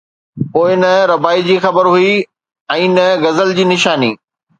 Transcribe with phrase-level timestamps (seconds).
[0.51, 2.13] پوءِ نه رباعي جي خبر هئي
[2.77, 4.11] ۽ نه غزل جي نشاني